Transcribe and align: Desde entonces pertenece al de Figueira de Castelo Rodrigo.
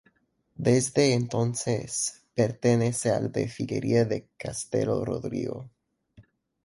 Desde 0.55 1.13
entonces 1.13 2.23
pertenece 2.33 3.11
al 3.11 3.31
de 3.31 3.47
Figueira 3.47 4.03
de 4.03 4.27
Castelo 4.35 5.05
Rodrigo. 5.05 5.69